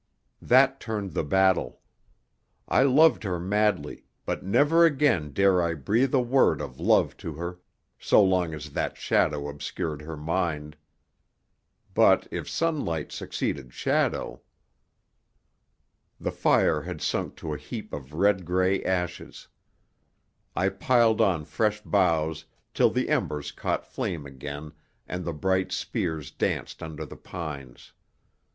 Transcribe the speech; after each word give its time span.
That 0.41 0.79
turned 0.79 1.13
the 1.13 1.23
battle. 1.23 1.79
I 2.67 2.81
loved 2.81 3.21
her 3.21 3.39
madly, 3.39 4.05
but 4.25 4.41
never 4.41 4.83
again 4.83 5.29
dare 5.31 5.61
I 5.61 5.75
breathe 5.75 6.15
a 6.15 6.19
word 6.19 6.59
of 6.59 6.79
love 6.79 7.15
to 7.17 7.33
her 7.33 7.59
so 7.99 8.19
long 8.23 8.55
as 8.55 8.71
that 8.71 8.97
shadow 8.97 9.47
obscured 9.47 10.01
her 10.01 10.17
mind. 10.17 10.75
But 11.93 12.27
if 12.31 12.49
sunlight 12.49 13.11
succeeded 13.11 13.73
shadow 13.73 14.41
The 16.19 16.31
fire 16.31 16.81
had 16.81 16.99
sunk 16.99 17.35
to 17.35 17.53
a 17.53 17.57
heap 17.59 17.93
of 17.93 18.15
red 18.15 18.43
grey 18.43 18.83
ashes. 18.83 19.49
I 20.55 20.69
piled 20.69 21.21
on 21.21 21.45
fresh 21.45 21.79
boughs 21.81 22.45
till 22.73 22.89
the 22.89 23.07
embers 23.07 23.51
caught 23.51 23.85
flame 23.85 24.25
again 24.25 24.73
and 25.07 25.23
the 25.25 25.31
bright 25.33 25.71
spears 25.71 26.31
danced 26.31 26.81
under 26.81 27.05
the 27.05 27.17
pines. 27.17 27.93